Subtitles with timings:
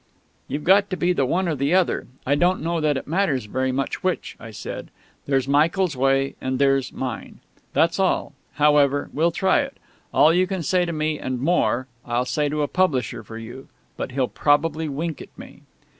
[0.47, 3.45] "You've got to be one thing or the other I don't know that it matters
[3.45, 4.89] very much which," I said.
[5.27, 6.91] "There's Michael's way, and there's...
[6.91, 7.39] mine.
[7.73, 8.33] That's all.
[8.53, 9.77] However, we'll try it.
[10.11, 13.67] All you can say to me, and more, I'll say to a publisher for you.
[13.95, 15.61] But he'll probably wink at me."